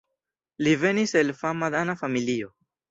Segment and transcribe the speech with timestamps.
[0.67, 2.53] Li venis el fama dana familio.